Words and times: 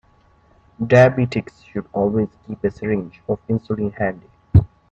Diabetics 0.81 1.63
should 1.63 1.85
always 1.93 2.29
keep 2.47 2.63
a 2.63 2.71
syringe 2.71 3.21
of 3.29 3.37
insulin 3.47 3.93
handy. 3.93 4.31